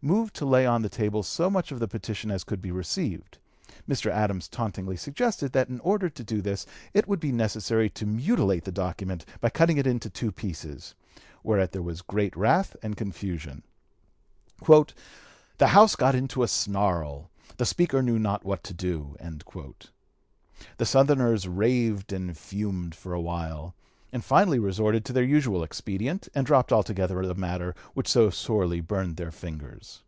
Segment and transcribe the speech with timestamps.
[0.00, 2.70] 261) moved to lay on the table so much of the petition as could be
[2.70, 3.38] received.
[3.90, 4.08] Mr.
[4.12, 6.64] Adams tauntingly suggested that in order to do this
[6.94, 10.94] it would be necessary to mutilate the document by cutting it into two pieces;
[11.42, 13.64] whereat there was great wrath and confusion,
[14.64, 19.16] "the House got into a snarl, the Speaker knew not what to do."
[20.76, 23.74] The Southerners raved and fumed for a while,
[24.10, 28.80] and finally resorted to their usual expedient, and dropped altogether a matter which so sorely
[28.80, 30.02] burned their fingers.